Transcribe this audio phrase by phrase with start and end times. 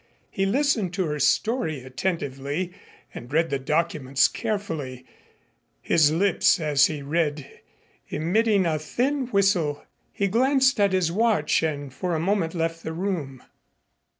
[0.31, 2.73] He listened to her story attentively
[3.13, 5.05] and read the documents carefully,
[5.79, 7.47] his lips as he read
[8.09, 9.85] emitting a thin whistle.
[10.11, 13.43] He glanced at his watch and for a moment left the room.